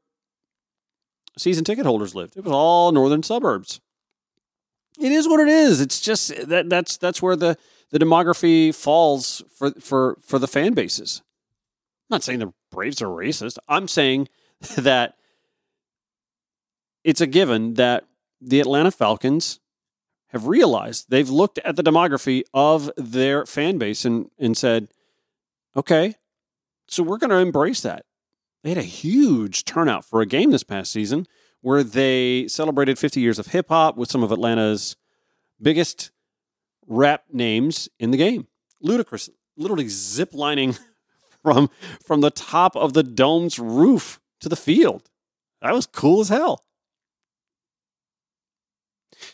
[1.38, 2.37] season ticket holders lived.
[2.37, 3.81] It was all northern suburbs.
[5.01, 5.81] It is what it is.
[5.81, 7.57] It's just that that's that's where the
[7.90, 11.23] the demography falls for for for the fan bases.
[12.11, 13.57] I'm not saying the Braves are racist.
[13.67, 14.29] I'm saying
[14.77, 15.17] that
[17.03, 18.05] it's a given that
[18.43, 19.61] the Atlanta Falcons
[20.35, 24.88] have realized they've looked at the demography of their fan base and, and said,
[25.77, 26.16] okay,
[26.88, 28.05] so we're going to embrace that.
[28.62, 31.27] They had a huge turnout for a game this past season
[31.61, 34.97] where they celebrated 50 years of hip hop with some of Atlanta's
[35.62, 36.11] biggest
[36.87, 38.49] rap names in the game.
[38.85, 40.77] Ludacris, literally zip lining
[41.42, 41.70] from
[42.05, 45.11] from the top of the dome's roof to the field.
[45.62, 46.64] That was cool as hell.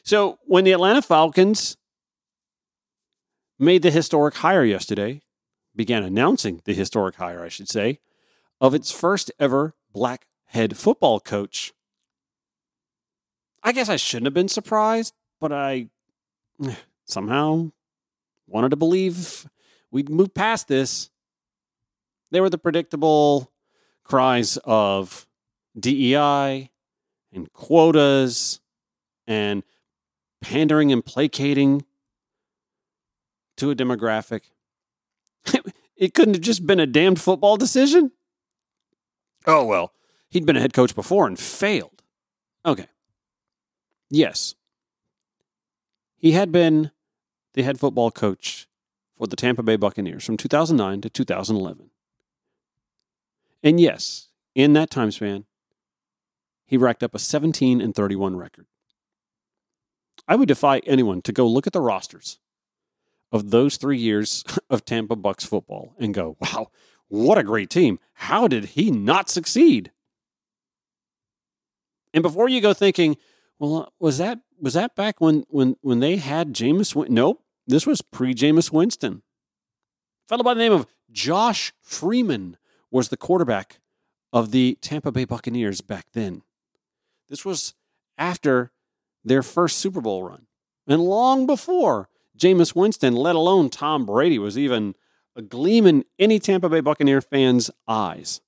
[0.02, 1.76] So when the Atlanta Falcons
[3.58, 5.22] made the historic hire yesterday,
[5.76, 8.00] began announcing the historic hire, I should say,
[8.60, 11.72] of its first ever black head football coach.
[13.62, 15.88] I guess I shouldn't have been surprised, but I
[17.04, 17.70] somehow
[18.46, 19.48] wanted to believe
[19.90, 21.10] we'd move past this.
[22.30, 23.52] They were the predictable
[24.04, 25.26] cries of
[25.78, 26.70] DEI
[27.32, 28.60] and quotas
[29.26, 29.62] and
[30.40, 31.84] pandering and placating
[33.56, 34.42] to a demographic.
[35.96, 38.12] it couldn't have just been a damned football decision.
[39.46, 39.92] Oh, well,
[40.30, 42.02] he'd been a head coach before and failed.
[42.64, 42.86] Okay.
[44.10, 44.54] Yes.
[46.16, 46.90] He had been
[47.54, 48.68] the head football coach
[49.14, 51.90] for the Tampa Bay Buccaneers from 2009 to 2011.
[53.62, 55.44] And yes, in that time span,
[56.66, 58.66] he racked up a 17 and 31 record.
[60.30, 62.38] I would defy anyone to go look at the rosters
[63.32, 66.68] of those three years of Tampa Bucks football and go, wow,
[67.08, 67.98] what a great team.
[68.14, 69.90] How did he not succeed?
[72.14, 73.16] And before you go thinking,
[73.58, 77.08] well, uh, was that was that back when when when they had Jameis?
[77.08, 79.22] Nope, this was pre Jameis Winston.
[80.26, 82.56] A fellow by the name of Josh Freeman
[82.90, 83.80] was the quarterback
[84.32, 86.42] of the Tampa Bay Buccaneers back then.
[87.28, 87.74] This was
[88.16, 88.72] after
[89.24, 90.46] their first Super Bowl run,
[90.86, 94.94] and long before Jameis Winston, let alone Tom Brady, was even
[95.36, 98.40] a gleam in any Tampa Bay Buccaneer fan's eyes.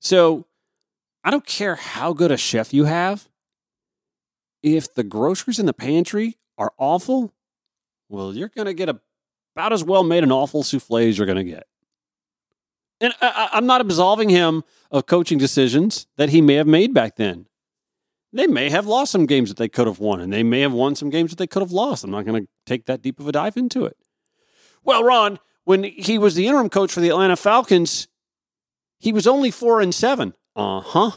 [0.00, 0.46] So
[1.24, 3.28] I don't care how good a chef you have.
[4.62, 7.32] If the groceries in the pantry are awful,
[8.08, 11.38] well, you're going to get about as well made an awful souffle as you're going
[11.38, 11.66] to get.
[13.00, 17.16] And I, I'm not absolving him of coaching decisions that he may have made back
[17.16, 17.46] then.
[18.32, 20.72] They may have lost some games that they could have won, and they may have
[20.72, 22.04] won some games that they could have lost.
[22.04, 23.96] I'm not going to take that deep of a dive into it.
[24.84, 28.08] Well, Ron, when he was the interim coach for the Atlanta Falcons,
[28.98, 30.34] he was only four and seven.
[30.54, 31.10] Uh huh.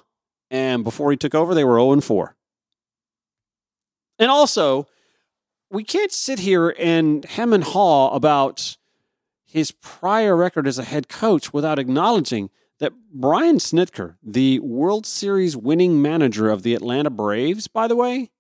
[0.50, 2.36] And before he took over, they were 0 and 4.
[4.20, 4.88] And also,
[5.72, 8.78] we can't sit here and hem and haw about
[9.44, 15.56] his prior record as a head coach without acknowledging that Brian Snitker, the World Series
[15.56, 18.32] winning manager of the Atlanta Braves, by the way,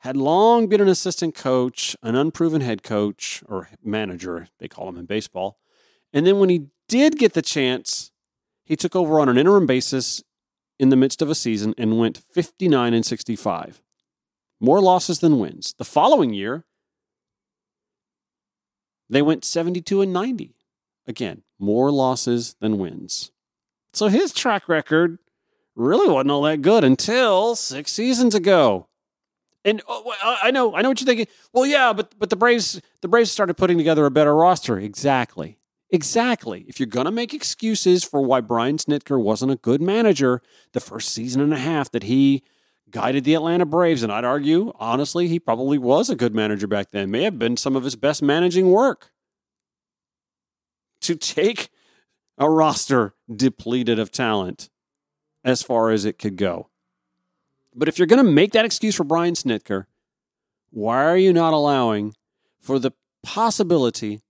[0.00, 4.96] had long been an assistant coach, an unproven head coach or manager, they call him
[4.96, 5.58] in baseball.
[6.12, 8.10] And then when he did get the chance,
[8.64, 10.22] he took over on an interim basis
[10.78, 13.82] in the midst of a season and went 59 and 65.
[14.58, 15.74] More losses than wins.
[15.76, 16.64] The following year,
[19.10, 20.54] they went 72 and 90.
[21.06, 23.32] Again, more losses than wins.
[23.92, 25.18] So his track record
[25.74, 28.86] really wasn't all that good until six seasons ago.
[29.64, 31.26] And oh, I know, I know what you're thinking.
[31.52, 34.78] Well, yeah, but but the Braves, the Braves started putting together a better roster.
[34.78, 35.58] Exactly,
[35.90, 36.64] exactly.
[36.66, 40.40] If you're gonna make excuses for why Brian Snitker wasn't a good manager
[40.72, 42.42] the first season and a half that he
[42.90, 46.90] guided the Atlanta Braves, and I'd argue, honestly, he probably was a good manager back
[46.90, 47.10] then.
[47.10, 49.12] May have been some of his best managing work.
[51.02, 51.70] To take
[52.40, 54.70] a roster depleted of talent
[55.44, 56.70] as far as it could go.
[57.74, 59.84] But if you're going to make that excuse for Brian Snitker,
[60.70, 62.14] why are you not allowing
[62.58, 64.22] for the possibility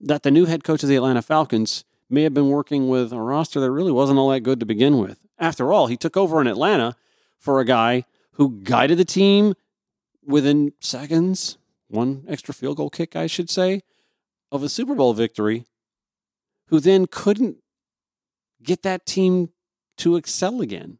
[0.00, 3.20] that the new head coach of the Atlanta Falcons may have been working with a
[3.20, 5.20] roster that really wasn't all that good to begin with?
[5.38, 6.96] After all, he took over in Atlanta
[7.38, 9.54] for a guy who guided the team
[10.24, 13.82] within seconds, one extra field goal kick, I should say,
[14.50, 15.66] of a Super Bowl victory,
[16.68, 17.56] who then couldn't
[18.62, 19.50] get that team
[19.98, 20.98] to excel again.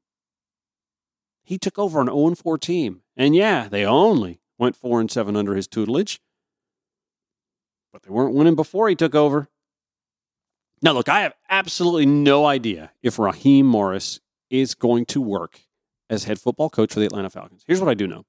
[1.43, 3.03] He took over an 0 4 team.
[3.17, 6.21] And yeah, they only went 4 and 7 under his tutelage.
[7.93, 9.49] But they weren't winning before he took over.
[10.83, 15.61] Now, look, I have absolutely no idea if Raheem Morris is going to work
[16.11, 17.63] as head football coach for the Atlanta Falcons.
[17.67, 18.25] Here's what I do know.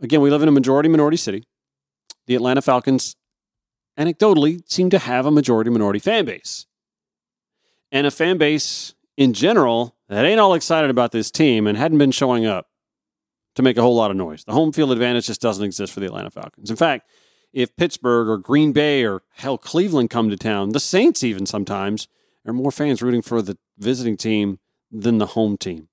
[0.00, 1.44] Again, we live in a majority minority city.
[2.26, 3.16] The Atlanta Falcons,
[3.98, 6.66] anecdotally, seem to have a majority minority fan base.
[7.92, 11.98] And a fan base in general that ain't all excited about this team and hadn't
[11.98, 12.68] been showing up
[13.54, 14.44] to make a whole lot of noise.
[14.44, 16.70] The home field advantage just doesn't exist for the Atlanta Falcons.
[16.70, 17.08] In fact,
[17.52, 22.08] if Pittsburgh or Green Bay or hell Cleveland come to town, the Saints even sometimes
[22.44, 24.58] are more fans rooting for the visiting team
[24.90, 25.88] than the home team.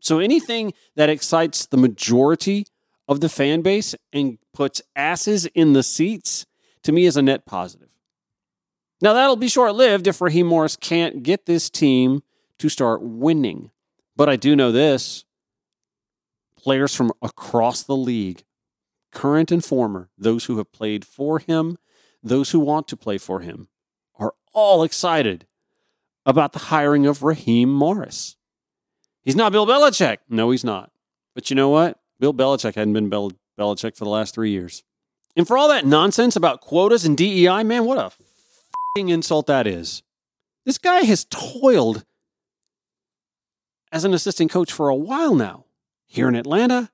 [0.00, 2.66] So anything that excites the majority
[3.08, 6.46] of the fan base and puts asses in the seats
[6.88, 7.90] to me is a net positive.
[9.02, 12.22] Now that'll be short lived if Raheem Morris can't get this team
[12.58, 13.70] to start winning.
[14.16, 15.26] But I do know this
[16.56, 18.42] players from across the league,
[19.12, 21.76] current and former, those who have played for him,
[22.22, 23.68] those who want to play for him,
[24.18, 25.46] are all excited
[26.24, 28.36] about the hiring of Raheem Morris.
[29.22, 30.18] He's not Bill Belichick.
[30.30, 30.90] No, he's not.
[31.34, 31.98] But you know what?
[32.18, 34.84] Bill Belichick hadn't been Bel- Belichick for the last three years.
[35.36, 39.66] And for all that nonsense about quotas and DEI, man, what a f***ing insult that
[39.66, 40.02] is.
[40.64, 42.04] This guy has toiled
[43.92, 45.64] as an assistant coach for a while now
[46.06, 46.90] here in Atlanta,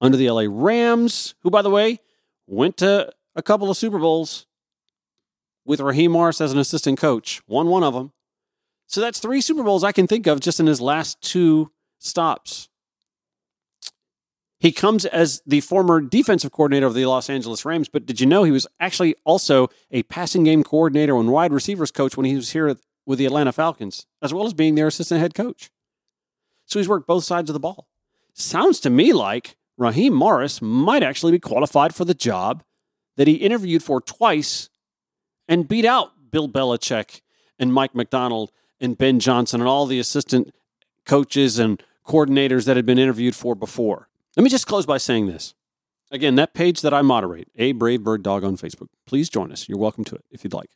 [0.00, 2.00] under the LA Rams, who, by the way,
[2.46, 4.46] went to a couple of Super Bowls
[5.64, 8.12] with Raheem Morris as an assistant coach, won one of them.
[8.86, 12.68] So that's three Super Bowls I can think of just in his last two stops.
[14.58, 18.26] He comes as the former defensive coordinator of the Los Angeles Rams, but did you
[18.26, 22.34] know he was actually also a passing game coordinator and wide receivers coach when he
[22.34, 25.70] was here with the Atlanta Falcons, as well as being their assistant head coach?
[26.64, 27.86] So he's worked both sides of the ball.
[28.32, 32.62] Sounds to me like Raheem Morris might actually be qualified for the job
[33.16, 34.70] that he interviewed for twice
[35.48, 37.20] and beat out Bill Belichick
[37.58, 40.54] and Mike Macdonald and Ben Johnson and all the assistant
[41.04, 44.08] coaches and coordinators that had been interviewed for before.
[44.36, 45.54] Let me just close by saying this.
[46.10, 49.68] Again, that page that I moderate, A Brave Bird Dog on Facebook, please join us.
[49.68, 50.70] You're welcome to it if you'd like.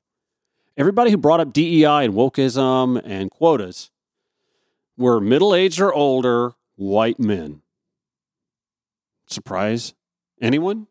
[0.76, 3.90] Everybody who brought up DEI and wokeism and quotas
[4.96, 7.60] were middle aged or older white men.
[9.26, 9.94] Surprise?
[10.40, 10.86] Anyone?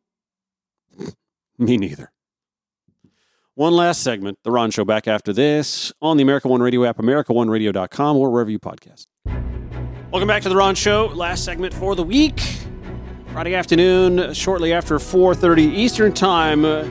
[1.58, 2.12] Me neither.
[3.56, 6.98] One last segment, The Ron Show, back after this on the America One Radio app,
[6.98, 9.08] AmericaOneRadio.com, or wherever you podcast.
[10.12, 11.06] Welcome back to The Ron Show.
[11.14, 12.42] Last segment for the week.
[13.28, 16.84] Friday afternoon, shortly after 4.30 Eastern Time, uh,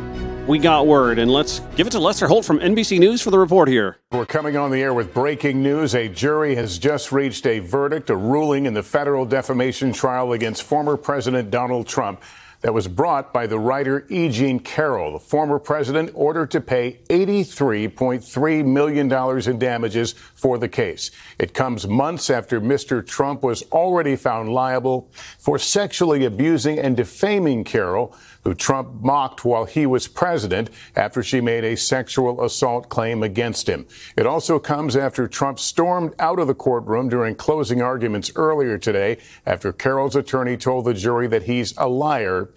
[0.46, 1.18] we got word.
[1.18, 3.96] And let's give it to Lester Holt from NBC News for the report here.
[4.12, 5.96] We're coming on the air with breaking news.
[5.96, 10.62] A jury has just reached a verdict, a ruling in the federal defamation trial against
[10.62, 12.22] former President Donald Trump
[12.60, 14.28] that was brought by the writer E.
[14.28, 15.12] Jean Carroll.
[15.12, 21.10] The former president ordered to pay $83.3 million in damages for the case.
[21.38, 23.06] It comes months after Mr.
[23.06, 29.64] Trump was already found liable for sexually abusing and defaming Carroll, who Trump mocked while
[29.64, 33.86] he was president after she made a sexual assault claim against him.
[34.16, 39.18] It also comes after Trump stormed out of the courtroom during closing arguments earlier today
[39.46, 42.50] after Carroll's attorney told the jury that he's a liar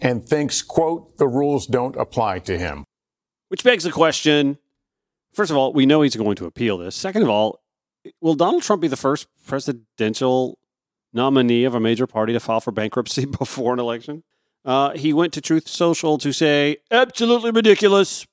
[0.00, 2.84] and thinks, quote, the rules don't apply to him.
[3.48, 4.58] Which begs the question
[5.32, 6.94] first of all, we know he's going to appeal this.
[6.94, 7.60] Second of all,
[8.20, 10.58] will Donald Trump be the first presidential
[11.12, 14.22] nominee of a major party to file for bankruptcy before an election?
[14.64, 18.26] Uh, he went to Truth Social to say, absolutely ridiculous.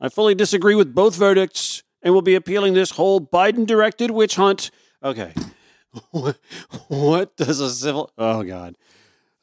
[0.00, 4.36] I fully disagree with both verdicts and will be appealing this whole Biden directed witch
[4.36, 4.70] hunt.
[5.02, 5.32] Okay.
[6.88, 8.10] what does a civil.
[8.16, 8.76] Oh, God.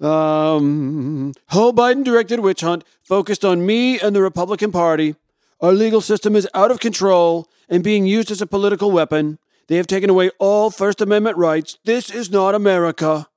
[0.01, 5.15] Um, whole Biden directed witch hunt focused on me and the Republican Party.
[5.61, 9.39] Our legal system is out of control and being used as a political weapon.
[9.67, 11.77] They have taken away all First Amendment rights.
[11.85, 13.27] This is not America.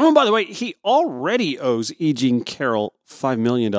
[0.00, 2.12] Oh, by the way, he already owes E.
[2.12, 3.72] Jean Carroll $5 million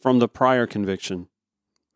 [0.00, 1.28] from the prior conviction.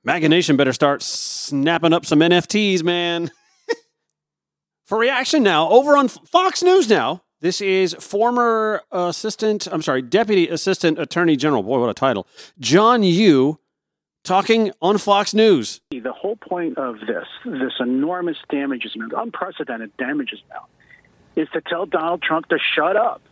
[0.05, 3.31] MAGA nation better start snapping up some NFTs, man.
[4.85, 10.49] For reaction now, over on Fox News now, this is former assistant, I'm sorry, deputy
[10.49, 11.63] assistant attorney general.
[11.63, 12.27] Boy, what a title.
[12.61, 13.59] John Yoo
[14.25, 15.81] talking on Fox News.
[15.91, 20.67] The whole point of this, this enormous damages amount, unprecedented damages amount,
[21.37, 23.23] is to tell Donald Trump to shut up.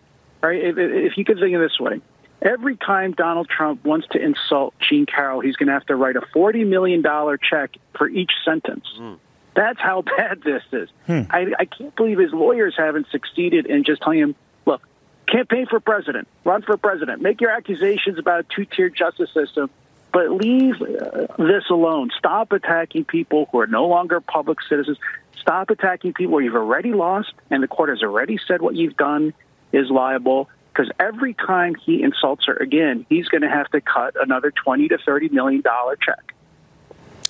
[0.43, 0.63] Right?
[0.63, 2.01] If, if you could think of it this way,
[2.41, 6.17] every time Donald Trump wants to insult Jean Carroll, he's going to have to write
[6.17, 7.03] a $40 million
[7.49, 8.87] check for each sentence.
[8.99, 9.19] Mm.
[9.55, 10.89] That's how bad this is.
[11.07, 11.23] Hmm.
[11.31, 14.35] I, I can't believe his lawyers haven't succeeded in just telling him,
[14.67, 14.83] look,
[15.27, 19.71] campaign for president, run for president, make your accusations about a two tier justice system,
[20.13, 22.11] but leave uh, this alone.
[22.19, 24.99] Stop attacking people who are no longer public citizens.
[25.41, 28.97] Stop attacking people where you've already lost and the court has already said what you've
[28.97, 29.35] done
[29.73, 30.49] is liable.
[30.73, 34.89] Because every time he insults her again, he's going to have to cut another twenty
[34.89, 36.35] to thirty million dollar check.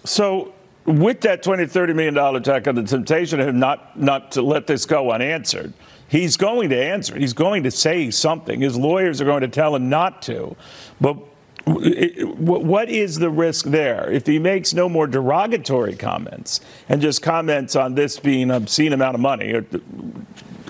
[0.04, 0.52] So
[0.84, 4.32] with that twenty to 30 million dollar check on the temptation of him not not
[4.32, 5.72] to let this go unanswered
[6.08, 9.76] he's going to answer he's going to say something his lawyers are going to tell
[9.76, 10.56] him not to
[11.00, 11.16] but
[11.64, 17.76] what is the risk there if he makes no more derogatory comments and just comments
[17.76, 19.54] on this being an obscene amount of money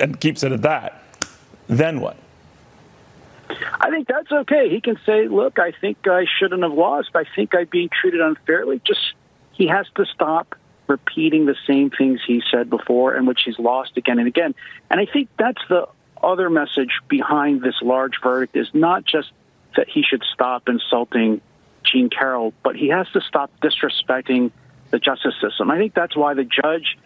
[0.00, 1.02] and keeps it at that
[1.68, 2.16] then what
[3.80, 4.70] I think that's okay.
[4.70, 7.10] He can say, "Look, I think I shouldn't have lost.
[7.14, 8.80] I think I'm being treated unfairly.
[8.82, 9.12] Just
[9.52, 10.54] he has to stop
[10.86, 14.54] repeating the same things he said before and which he's lost again and again.
[14.90, 15.88] And I think that's the
[16.22, 19.30] other message behind this large verdict is not just
[19.76, 21.40] that he should stop insulting
[21.84, 24.50] Jean Carroll, but he has to stop disrespecting
[24.90, 25.70] the justice system.
[25.70, 26.98] I think that's why the judge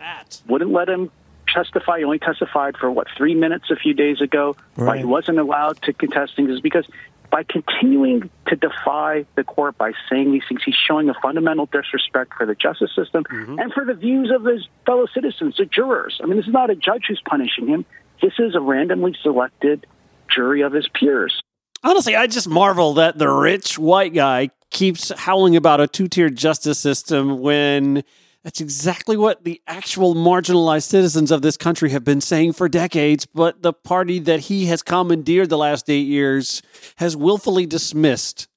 [0.46, 1.10] wouldn't let him
[1.48, 1.98] testify.
[1.98, 4.56] He only testified for what three minutes a few days ago.
[4.76, 4.86] Right.
[4.86, 6.86] Why he wasn't allowed to contest things is because
[7.30, 12.32] by continuing to defy the court by saying these things, he's showing a fundamental disrespect
[12.34, 13.58] for the justice system mm-hmm.
[13.58, 16.20] and for the views of his fellow citizens, the jurors.
[16.22, 17.84] I mean, this is not a judge who's punishing him.
[18.22, 19.86] This is a randomly selected
[20.28, 21.42] jury of his peers.
[21.86, 26.28] Honestly, I just marvel that the rich white guy keeps howling about a two tier
[26.28, 28.02] justice system when
[28.42, 33.24] that's exactly what the actual marginalized citizens of this country have been saying for decades,
[33.24, 36.60] but the party that he has commandeered the last eight years
[36.96, 38.48] has willfully dismissed.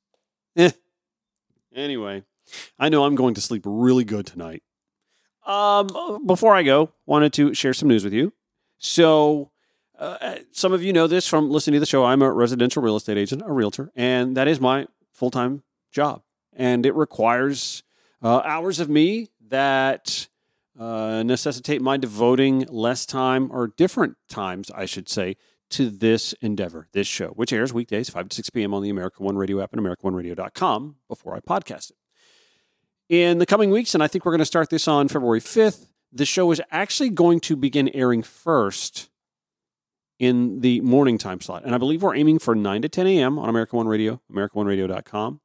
[0.55, 0.71] Eh.
[1.75, 2.23] Anyway,
[2.79, 4.63] I know I'm going to sleep really good tonight.
[5.45, 8.33] Um, before I go, wanted to share some news with you.
[8.79, 9.51] So,
[9.99, 12.05] uh, some of you know this from listening to the show.
[12.05, 16.21] I'm a residential real estate agent, a realtor, and that is my full time job.
[16.53, 17.83] And it requires
[18.21, 20.27] uh, hours of me that
[20.79, 25.35] uh, necessitate my devoting less time or different times, I should say,
[25.71, 28.73] to this endeavor, this show, which airs weekdays, 5 to 6 p.m.
[28.73, 31.97] on the America One Radio app and AmericaOneRadio.com before I podcast it.
[33.09, 35.87] In the coming weeks, and I think we're going to start this on February 5th,
[36.11, 39.09] the show is actually going to begin airing first
[40.19, 41.63] in the morning time slot.
[41.65, 43.39] And I believe we're aiming for 9 to 10 a.m.
[43.39, 45.39] on America One Radio, AmericaOneRadio.com,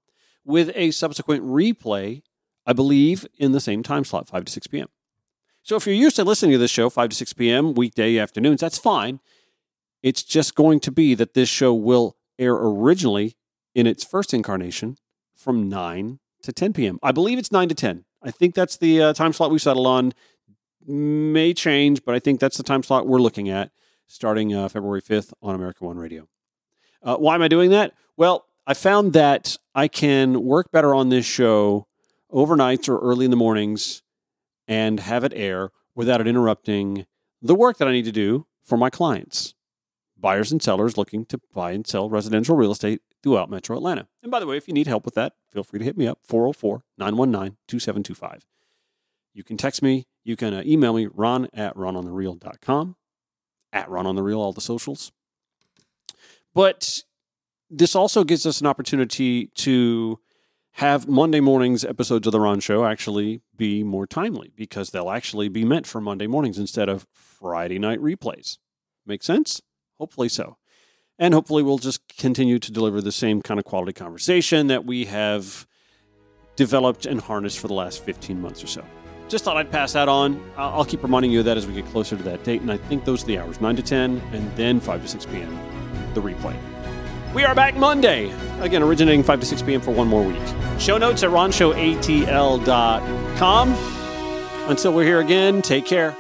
[0.45, 2.23] with a subsequent replay
[2.67, 4.89] I believe, in the same time slot, 5 to 6 p.m.
[5.63, 7.75] So if you're used to listening to this show 5 to 6 p.m.
[7.75, 9.21] weekday afternoons, that's fine.
[10.03, 13.37] It's just going to be that this show will air originally
[13.75, 14.97] in its first incarnation
[15.35, 16.99] from 9 to 10 p.m.
[17.03, 18.05] I believe it's 9 to 10.
[18.23, 20.13] I think that's the uh, time slot we settled on.
[20.87, 23.71] May change, but I think that's the time slot we're looking at
[24.07, 26.29] starting uh, February 5th on America One Radio.
[27.03, 27.93] Uh, why am I doing that?
[28.17, 31.87] Well, I found that I can work better on this show
[32.33, 34.03] overnights or early in the mornings
[34.67, 37.07] and have it air without it interrupting
[37.43, 39.55] the work that I need to do for my clients,
[40.17, 44.09] buyers and sellers looking to buy and sell residential real estate throughout Metro Atlanta.
[44.23, 46.07] And by the way, if you need help with that, feel free to hit me
[46.07, 48.47] up 404 919 2725.
[49.35, 52.97] You can text me, you can uh, email me, ron at rononthereal.com,
[53.75, 55.13] at rononthereal, all the socials.
[56.55, 57.03] But
[57.69, 60.21] this also gives us an opportunity to
[60.79, 65.49] have Monday mornings episodes of The Ron Show actually be more timely because they'll actually
[65.49, 68.59] be meant for Monday mornings instead of Friday night replays.
[69.05, 69.61] Make sense?
[69.99, 70.57] Hopefully so.
[71.19, 75.05] And hopefully we'll just continue to deliver the same kind of quality conversation that we
[75.05, 75.67] have
[76.57, 78.85] developed and harnessed for the last 15 months or so.
[79.29, 80.43] Just thought I'd pass that on.
[80.57, 82.61] I'll keep reminding you of that as we get closer to that date.
[82.61, 85.27] And I think those are the hours 9 to 10 and then 5 to 6
[85.27, 85.59] p.m.
[86.15, 86.57] the replay.
[87.35, 88.33] We are back Monday.
[88.61, 89.81] Again, originating 5 to 6 p.m.
[89.81, 90.43] for one more week.
[90.79, 93.75] Show notes at ronshowatl.com.
[94.71, 96.17] Until we're here again, take care.